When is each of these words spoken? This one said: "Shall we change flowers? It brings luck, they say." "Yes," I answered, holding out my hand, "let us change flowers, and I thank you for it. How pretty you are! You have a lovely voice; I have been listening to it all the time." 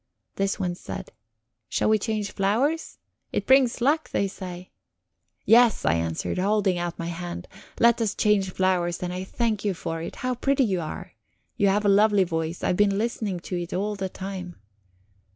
This 0.35 0.59
one 0.59 0.73
said: 0.73 1.11
"Shall 1.69 1.87
we 1.87 1.99
change 1.99 2.31
flowers? 2.31 2.97
It 3.31 3.45
brings 3.45 3.81
luck, 3.81 4.09
they 4.09 4.27
say." 4.27 4.71
"Yes," 5.45 5.85
I 5.85 5.93
answered, 5.93 6.39
holding 6.39 6.79
out 6.79 6.97
my 6.97 7.05
hand, 7.09 7.47
"let 7.79 8.01
us 8.01 8.15
change 8.15 8.49
flowers, 8.49 9.03
and 9.03 9.13
I 9.13 9.23
thank 9.23 9.63
you 9.63 9.75
for 9.75 10.01
it. 10.01 10.15
How 10.25 10.33
pretty 10.33 10.63
you 10.63 10.79
are! 10.81 11.11
You 11.55 11.67
have 11.67 11.85
a 11.85 11.87
lovely 11.87 12.23
voice; 12.23 12.63
I 12.63 12.69
have 12.69 12.77
been 12.77 12.97
listening 12.97 13.41
to 13.41 13.61
it 13.61 13.73
all 13.73 13.95
the 13.95 14.09
time." 14.09 14.55